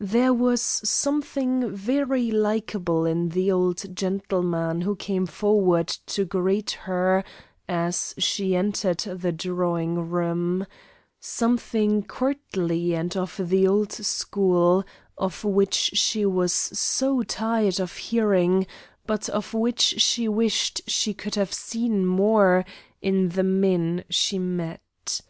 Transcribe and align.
There 0.00 0.34
was 0.34 0.60
something 0.60 1.70
very 1.70 2.32
likable 2.32 3.06
in 3.06 3.28
the 3.28 3.52
old 3.52 3.94
gentleman 3.94 4.80
who 4.80 4.96
came 4.96 5.24
forward 5.24 5.86
to 6.06 6.24
greet 6.24 6.72
her 6.90 7.22
as 7.68 8.12
she 8.18 8.56
entered 8.56 8.98
the 9.02 9.30
drawing 9.30 10.10
room; 10.10 10.66
something 11.20 12.02
courtly 12.02 12.92
and 12.92 13.16
of 13.16 13.40
the 13.40 13.68
old 13.68 13.92
school, 13.92 14.82
of 15.16 15.44
which 15.44 15.90
she 15.94 16.26
was 16.26 16.52
so 16.52 17.22
tired 17.22 17.78
of 17.78 17.96
hearing, 17.98 18.66
but 19.06 19.28
of 19.28 19.54
which 19.54 19.80
she 20.02 20.26
wished 20.26 20.82
she 20.90 21.14
could 21.14 21.36
have 21.36 21.52
seen 21.52 22.04
more 22.04 22.64
in 23.00 23.28
the 23.28 23.44
men 23.44 24.02
she 24.10 24.40
met. 24.40 25.20